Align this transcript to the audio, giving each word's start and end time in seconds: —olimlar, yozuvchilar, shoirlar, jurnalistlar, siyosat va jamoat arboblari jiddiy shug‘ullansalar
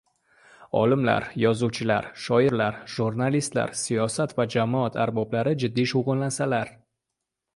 —olimlar, 0.83 1.25
yozuvchilar, 1.41 2.07
shoirlar, 2.23 2.79
jurnalistlar, 2.95 3.75
siyosat 3.83 4.35
va 4.39 4.45
jamoat 4.55 4.97
arboblari 5.05 5.55
jiddiy 5.65 5.91
shug‘ullansalar 5.95 6.75